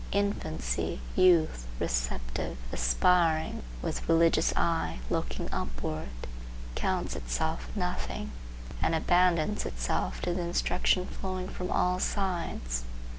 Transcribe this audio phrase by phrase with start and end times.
[0.11, 6.09] Infancy, youth, receptive, aspiring, with religious eye looking upward,
[6.73, 8.31] counts itself nothing
[8.81, 12.83] and abandons itself to the instruction flowing from all sides.